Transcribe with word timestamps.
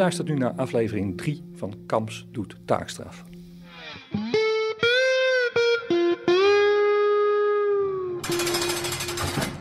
luistert 0.00 0.28
nu 0.28 0.34
naar 0.34 0.52
aflevering 0.52 1.16
3 1.16 1.42
van 1.52 1.74
Kamps 1.86 2.26
doet 2.30 2.56
taakstraf. 2.64 3.24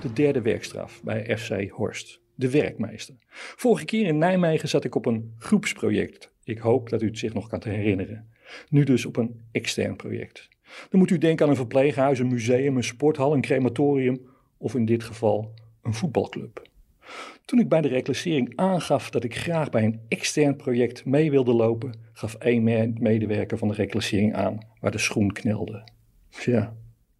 De 0.00 0.12
derde 0.12 0.42
werkstraf 0.42 1.02
bij 1.02 1.38
FC 1.38 1.70
Horst. 1.70 2.20
De 2.34 2.50
werkmeester. 2.50 3.14
Vorige 3.56 3.84
keer 3.84 4.06
in 4.06 4.18
Nijmegen 4.18 4.68
zat 4.68 4.84
ik 4.84 4.94
op 4.94 5.06
een 5.06 5.34
groepsproject. 5.38 6.32
Ik 6.44 6.58
hoop 6.58 6.88
dat 6.88 7.02
u 7.02 7.06
het 7.06 7.18
zich 7.18 7.34
nog 7.34 7.48
kan 7.48 7.62
herinneren. 7.64 8.28
Nu 8.68 8.84
dus 8.84 9.06
op 9.06 9.16
een 9.16 9.40
extern 9.52 9.96
project. 9.96 10.48
Dan 10.90 11.00
moet 11.00 11.10
u 11.10 11.18
denken 11.18 11.44
aan 11.44 11.50
een 11.50 11.56
verpleeghuis, 11.56 12.18
een 12.18 12.28
museum, 12.28 12.76
een 12.76 12.84
sporthal, 12.84 13.34
een 13.34 13.40
crematorium 13.40 14.20
of 14.58 14.74
in 14.74 14.84
dit 14.84 15.02
geval 15.04 15.54
een 15.82 15.94
voetbalclub. 15.94 16.68
Toen 17.44 17.58
ik 17.58 17.68
bij 17.68 17.80
de 17.80 17.88
reclassering 17.88 18.52
aangaf 18.56 19.10
dat 19.10 19.24
ik 19.24 19.36
graag 19.36 19.70
bij 19.70 19.84
een 19.84 20.00
extern 20.08 20.56
project 20.56 21.04
mee 21.04 21.30
wilde 21.30 21.52
lopen, 21.52 21.94
gaf 22.12 22.34
één 22.34 22.62
medewerker 23.00 23.58
van 23.58 23.68
de 23.68 23.74
reclassering 23.74 24.34
aan 24.34 24.58
waar 24.80 24.90
de 24.90 24.98
schoen 24.98 25.32
knelde. 25.32 25.88
Ja, 26.44 26.76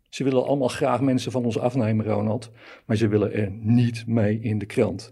ze 0.09 0.24
willen 0.24 0.47
allemaal 0.47 0.69
graag 0.69 1.00
mensen 1.00 1.33
van 1.33 1.45
ons 1.45 1.58
afnemen, 1.58 2.06
Ronald, 2.06 2.50
maar 2.86 2.97
ze 2.97 3.08
willen 3.08 3.33
er 3.33 3.50
niet 3.50 4.06
mee 4.06 4.41
in 4.41 4.58
de 4.58 4.67
krant. 4.67 5.11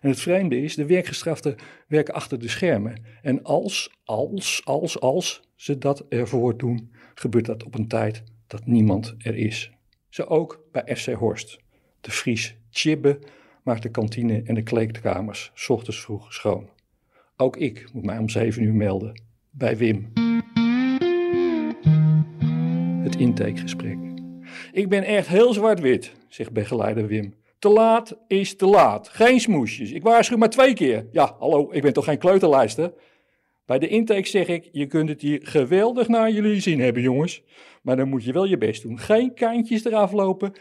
En 0.00 0.08
het 0.08 0.20
vreemde 0.20 0.62
is, 0.62 0.74
de 0.74 0.86
werkgestraften 0.86 1.54
werken 1.88 2.14
achter 2.14 2.38
de 2.38 2.48
schermen. 2.48 3.04
En 3.22 3.42
als, 3.42 3.90
als, 4.04 4.60
als, 4.64 5.00
als 5.00 5.42
ze 5.54 5.78
dat 5.78 6.06
ervoor 6.08 6.56
doen, 6.56 6.92
gebeurt 7.14 7.46
dat 7.46 7.64
op 7.64 7.74
een 7.74 7.88
tijd 7.88 8.22
dat 8.46 8.66
niemand 8.66 9.14
er 9.18 9.36
is. 9.36 9.70
Zo 10.08 10.22
ook 10.22 10.64
bij 10.72 10.96
FC 10.96 11.12
Horst. 11.12 11.58
De 12.00 12.10
Fries 12.10 12.56
Chibbe 12.70 13.18
maakt 13.64 13.82
de 13.82 13.90
kantine 13.90 14.42
en 14.44 14.54
de 14.54 14.62
kleedkamers 14.62 15.50
s 15.54 15.68
ochtends 15.68 16.00
vroeg 16.00 16.32
schoon. 16.32 16.68
Ook 17.36 17.56
ik 17.56 17.88
moet 17.92 18.04
mij 18.04 18.18
om 18.18 18.28
zeven 18.28 18.62
uur 18.62 18.74
melden 18.74 19.22
bij 19.50 19.76
Wim. 19.76 20.12
Het 23.02 23.16
intakegesprek. 23.16 23.98
Ik 24.72 24.88
ben 24.88 25.02
echt 25.02 25.28
heel 25.28 25.52
zwart-wit, 25.52 26.12
zegt 26.28 26.52
begeleider 26.52 27.06
Wim. 27.06 27.34
Te 27.58 27.68
laat 27.68 28.16
is 28.26 28.56
te 28.56 28.66
laat. 28.66 29.08
Geen 29.08 29.40
smoesjes. 29.40 29.92
Ik 29.92 30.02
waarschuw 30.02 30.36
maar 30.36 30.50
twee 30.50 30.74
keer. 30.74 31.06
Ja, 31.10 31.36
hallo, 31.38 31.68
ik 31.72 31.82
ben 31.82 31.92
toch 31.92 32.04
geen 32.04 32.18
kleuterlijster? 32.18 32.92
Bij 33.66 33.78
de 33.78 33.88
intake 33.88 34.28
zeg 34.28 34.46
ik, 34.46 34.68
je 34.72 34.86
kunt 34.86 35.08
het 35.08 35.20
hier 35.20 35.40
geweldig 35.42 36.08
naar 36.08 36.30
jullie 36.30 36.60
zin 36.60 36.80
hebben, 36.80 37.02
jongens. 37.02 37.42
Maar 37.82 37.96
dan 37.96 38.08
moet 38.08 38.24
je 38.24 38.32
wel 38.32 38.44
je 38.44 38.58
best 38.58 38.82
doen. 38.82 38.98
Geen 38.98 39.34
kantjes 39.34 39.84
eraf 39.84 40.12
lopen. 40.12 40.52
60% 40.52 40.56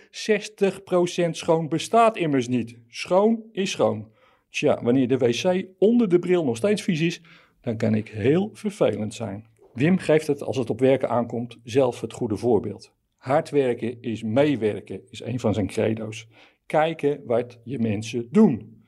schoon 1.30 1.68
bestaat 1.70 2.18
immers 2.18 2.48
niet. 2.48 2.78
Schoon 2.88 3.44
is 3.52 3.72
schoon. 3.72 4.12
Tja, 4.50 4.84
wanneer 4.84 5.08
de 5.08 5.18
wc 5.18 5.66
onder 5.78 6.10
de 6.10 6.20
bril 6.20 6.46
nog 6.46 6.58
steeds 6.58 6.82
vies 6.82 7.02
is, 7.02 7.22
dan 7.62 7.78
kan 7.78 7.96
ik 7.96 8.08
heel 8.08 8.50
vervelend 8.54 9.14
zijn. 9.14 9.46
Wim 9.74 9.98
geeft 9.98 10.28
het, 10.28 10.44
als 10.44 10.58
het 10.58 10.70
op 10.70 10.80
werken 10.80 11.10
aankomt, 11.10 11.58
zelf 11.64 12.02
het 12.02 12.14
goede 12.14 12.38
voorbeeld. 12.38 12.94
Hard 13.18 13.50
werken 13.50 14.02
is 14.02 14.24
meewerken, 14.24 15.02
is 15.10 15.24
een 15.24 15.40
van 15.40 15.54
zijn 15.54 15.68
credo's. 15.68 16.28
Kijken 16.66 17.22
wat 17.26 17.60
je 17.64 17.80
mensen 17.80 18.28
doen. 18.32 18.84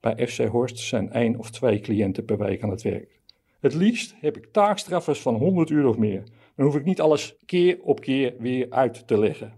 Bij 0.00 0.26
FC 0.26 0.44
Horst 0.44 0.78
zijn 0.78 1.12
één 1.12 1.38
of 1.38 1.50
twee 1.50 1.80
cliënten 1.80 2.24
per 2.24 2.38
week 2.38 2.62
aan 2.62 2.70
het 2.70 2.82
werk. 2.82 3.13
Het 3.64 3.74
liefst 3.74 4.14
heb 4.20 4.36
ik 4.36 4.52
taakstraffers 4.52 5.20
van 5.20 5.34
100 5.34 5.70
uur 5.70 5.86
of 5.86 5.96
meer. 5.96 6.22
Dan 6.56 6.66
hoef 6.66 6.76
ik 6.76 6.84
niet 6.84 7.00
alles 7.00 7.36
keer 7.46 7.78
op 7.82 8.00
keer 8.00 8.34
weer 8.38 8.66
uit 8.70 9.06
te 9.06 9.18
leggen. 9.18 9.52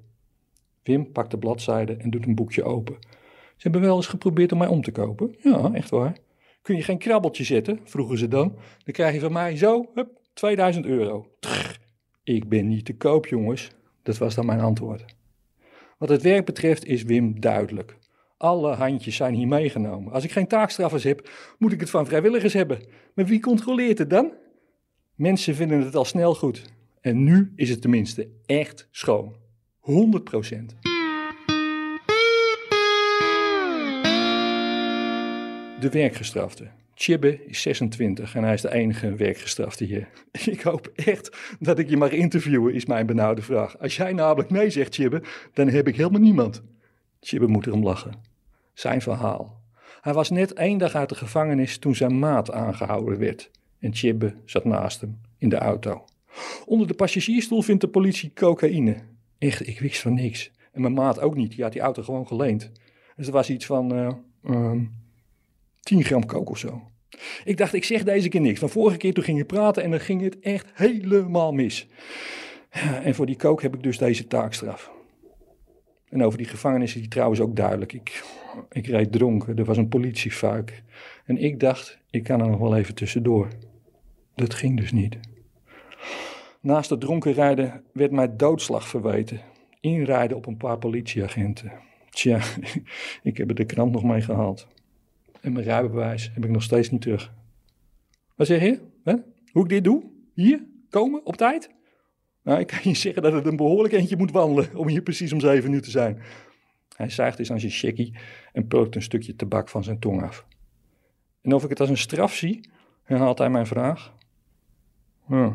Wim 0.83 1.12
pakt 1.12 1.31
de 1.31 1.39
bladzijde 1.39 1.97
en 1.97 2.11
doet 2.11 2.27
een 2.27 2.34
boekje 2.34 2.65
open. 2.65 2.97
Ze 3.31 3.62
hebben 3.62 3.81
wel 3.81 3.97
eens 3.97 4.06
geprobeerd 4.06 4.53
om 4.53 4.59
mij 4.59 4.66
om 4.66 4.83
te 4.83 4.93
kopen. 4.93 5.34
Ja, 5.39 5.72
echt 5.72 5.91
waar. 5.91 6.16
Kun 6.62 6.77
je 6.77 6.83
geen 6.83 6.99
krabbeltje 6.99 7.45
zetten, 7.45 7.81
vroegen 7.84 8.19
ze 8.19 8.28
dan. 8.28 8.55
Dan 8.84 8.95
krijg 8.95 9.15
je 9.15 9.21
van 9.21 9.33
mij 9.33 9.56
zo, 9.56 9.91
hup, 9.95 10.21
2000 10.33 10.87
euro. 10.87 11.27
ik 12.22 12.49
ben 12.49 12.69
niet 12.69 12.84
te 12.84 12.97
koop, 12.97 13.27
jongens. 13.27 13.71
Dat 14.03 14.19
was 14.19 14.34
dan 14.34 14.47
mijn 14.47 14.61
antwoord. 14.61 15.05
Wat 15.99 16.09
het 16.09 16.22
werk 16.22 16.45
betreft 16.45 16.84
is 16.84 17.03
Wim 17.03 17.41
duidelijk. 17.41 17.97
Alle 18.39 18.75
handjes 18.75 19.17
zijn 19.17 19.35
hier 19.35 19.49
meegenomen. 19.49 20.13
Als 20.13 20.25
ik 20.25 20.33
geen 20.33 20.47
taakstraffers 20.47 21.05
heb, 21.05 21.31
moet 21.59 21.73
ik 21.73 21.81
het 21.81 21.91
van 21.91 22.07
vrijwilligers 22.07 22.53
hebben. 22.53 22.87
Maar 23.15 23.25
wie 23.25 23.41
controleert 23.41 23.99
het 23.99 24.11
dan? 24.11 24.33
Mensen 25.15 25.55
vinden 25.55 25.85
het 25.85 25.95
al 25.95 26.05
snel 26.05 26.35
goed. 26.35 26.63
En 27.01 27.25
nu 27.25 27.53
is 27.55 27.71
het 27.71 27.81
tenminste 27.81 28.29
echt 28.47 28.89
schoon. 28.91 29.35
100 29.79 30.25
procent. 30.25 30.77
De 35.81 35.89
werkgestrafte. 35.91 36.71
Chibbe 36.95 37.47
is 37.47 37.63
26 37.63 38.35
en 38.35 38.43
hij 38.43 38.55
is 38.55 38.61
de 38.61 38.73
enige 38.73 39.15
werkgestrafte 39.15 39.85
hier. 39.85 40.09
Ik 40.45 40.61
hoop 40.61 40.93
echt 40.95 41.57
dat 41.61 41.79
ik 41.79 41.89
je 41.89 41.97
mag 41.97 42.11
interviewen, 42.11 42.75
is 42.75 42.87
mijn 42.87 43.07
benauwde 43.07 43.43
vraag. 43.43 43.79
Als 43.79 43.97
jij 43.97 44.13
namelijk 44.13 44.51
nee 44.51 44.71
zegt, 44.71 44.95
Chibbe, 44.95 45.23
dan 45.53 45.69
heb 45.69 45.89
ik 45.89 45.97
helemaal 45.97 46.21
niemand. 46.21 46.63
Chibbe 47.21 47.47
moet 47.47 47.66
erom 47.66 47.82
lachen. 47.82 48.15
Zijn 48.75 49.03
verhaal. 49.03 49.60
Hij 50.00 50.12
was 50.12 50.31
net 50.31 50.53
één 50.53 50.78
dag 50.78 50.94
uit 50.94 51.09
de 51.09 51.15
gevangenis 51.15 51.78
toen 51.78 51.94
zijn 51.94 52.19
maat 52.19 52.53
aangehouden 52.53 53.19
werd. 53.19 53.50
En 53.78 53.94
Chibbe 53.94 54.34
zat 54.44 54.65
naast 54.65 55.00
hem 55.00 55.21
in 55.38 55.49
de 55.49 55.56
auto. 55.56 56.04
Onder 56.65 56.87
de 56.87 56.94
passagiersstoel 56.94 57.62
vindt 57.62 57.81
de 57.81 57.88
politie 57.88 58.32
cocaïne. 58.34 58.97
Echt, 59.38 59.69
ik 59.69 59.81
wist 59.81 60.00
van 60.00 60.15
niks. 60.15 60.50
En 60.72 60.81
mijn 60.81 60.93
maat 60.93 61.21
ook 61.21 61.34
niet. 61.34 61.50
Die 61.50 61.62
had 61.62 61.72
die 61.72 61.82
auto 61.82 62.03
gewoon 62.03 62.27
geleend. 62.27 62.71
Dus 63.16 63.27
er 63.27 63.33
was 63.33 63.50
iets 63.50 63.66
van 63.66 63.98
uh, 63.98 64.09
uh, 64.44 64.81
10 65.81 66.04
gram 66.04 66.27
kook 66.27 66.50
of 66.50 66.59
zo. 66.59 66.91
Ik 67.44 67.56
dacht, 67.56 67.72
ik 67.72 67.84
zeg 67.84 68.03
deze 68.03 68.28
keer 68.28 68.41
niks. 68.41 68.59
Van 68.59 68.69
vorige 68.69 68.97
keer 68.97 69.12
toen 69.12 69.25
ging 69.25 69.38
je 69.38 69.44
praten 69.44 69.83
en 69.83 69.91
dan 69.91 70.00
ging 70.00 70.22
het 70.22 70.38
echt 70.38 70.66
helemaal 70.75 71.53
mis. 71.53 71.87
En 73.03 73.15
voor 73.15 73.27
die 73.27 73.37
kook 73.37 73.62
heb 73.62 73.75
ik 73.75 73.83
dus 73.83 73.98
deze 73.98 74.27
taakstraf. 74.27 74.91
En 76.09 76.22
over 76.22 76.39
die 76.39 76.47
gevangenis 76.47 76.94
is 76.94 77.00
die 77.00 77.11
trouwens 77.11 77.41
ook 77.41 77.56
duidelijk. 77.56 77.93
Ik, 77.93 78.25
ik 78.71 78.87
reed 78.87 79.12
dronken, 79.12 79.56
er 79.56 79.65
was 79.65 79.77
een 79.77 79.89
politiefuik. 79.89 80.83
En 81.25 81.37
ik 81.37 81.61
dacht, 81.61 81.99
ik 82.11 82.22
kan 82.22 82.41
er 82.41 82.49
nog 82.49 82.61
wel 82.61 82.77
even 82.77 82.94
tussendoor. 82.94 83.49
Dat 84.34 84.55
ging 84.55 84.77
dus 84.77 84.93
niet. 84.93 85.19
Naast 86.61 86.91
het 86.91 87.00
dronken 87.00 87.33
rijden 87.33 87.83
werd 87.93 88.11
mij 88.11 88.37
doodslag 88.37 88.89
verweten. 88.89 89.41
Inrijden 89.81 90.37
op 90.37 90.47
een 90.47 90.56
paar 90.56 90.78
politieagenten. 90.78 91.72
Tja, 92.11 92.41
ik 93.22 93.37
heb 93.37 93.49
er 93.49 93.55
de 93.55 93.65
krant 93.65 93.93
nog 93.93 94.03
mee 94.03 94.21
gehaald. 94.21 94.66
En 95.41 95.53
mijn 95.53 95.65
rijbewijs 95.65 96.31
heb 96.34 96.45
ik 96.45 96.50
nog 96.50 96.62
steeds 96.62 96.91
niet 96.91 97.00
terug. 97.00 97.33
Wat 98.34 98.47
zeg 98.47 98.62
je? 98.62 98.81
Hoe 99.53 99.62
ik 99.62 99.69
dit 99.69 99.84
doe? 99.84 100.03
Hier? 100.34 100.65
Komen? 100.91 101.27
Op 101.27 101.37
tijd? 101.37 101.71
Nou, 102.47 102.61
ik 102.61 102.67
kan 102.67 102.79
je 102.83 102.95
zeggen 102.95 103.23
dat 103.23 103.33
het 103.33 103.47
een 103.47 103.57
behoorlijk 103.57 103.95
eentje 103.95 104.17
moet 104.17 104.31
wandelen 104.31 104.77
om 104.77 104.89
hier 104.89 105.03
precies 105.03 105.33
om 105.33 105.41
zeven 105.41 105.73
uur 105.73 105.83
te 105.83 105.91
zijn. 105.91 106.23
Hij 106.97 107.11
zuigt 107.11 107.39
eens 107.39 107.51
aan 107.51 107.61
zijn 107.61 107.73
checkie 107.73 108.19
en 108.53 108.67
plukt 108.67 108.95
een 108.95 109.03
stukje 109.03 109.37
tabak 109.37 109.69
van 109.69 109.84
zijn 109.84 109.99
tong 109.99 110.23
af. 110.23 110.47
En 111.43 111.53
of 111.53 111.65
ik 111.65 111.69
het 111.69 111.81
als 111.81 111.89
een 111.89 111.97
straf 111.97 112.34
zie, 112.34 112.69
herhaalt 113.03 113.39
hij 113.39 113.51
mijn 113.51 113.67
vraag. 113.67 114.15
Hm, 115.25 115.51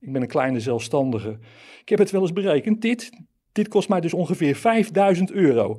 ik 0.00 0.12
ben 0.12 0.22
een 0.22 0.28
kleine 0.28 0.60
zelfstandige. 0.60 1.38
Ik 1.80 1.88
heb 1.88 1.98
het 1.98 2.10
wel 2.10 2.20
eens 2.20 2.32
berekend. 2.32 2.82
Dit, 2.82 3.10
dit 3.52 3.68
kost 3.68 3.88
mij 3.88 4.00
dus 4.00 4.14
ongeveer 4.14 4.56
5000 4.56 5.30
euro. 5.30 5.76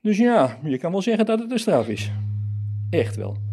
Dus 0.00 0.16
ja, 0.16 0.58
je 0.62 0.78
kan 0.78 0.92
wel 0.92 1.02
zeggen 1.02 1.26
dat 1.26 1.38
het 1.38 1.50
een 1.50 1.58
straf 1.58 1.88
is. 1.88 2.12
Echt 2.90 3.16
wel. 3.16 3.51